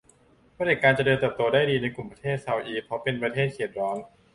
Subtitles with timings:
[0.53, 3.97] เผด็จการเจริญเติบโตได้ดีในกลุ่มประเทศเซาท์อีสต์เพราะเป็นประเทศเขตร้อน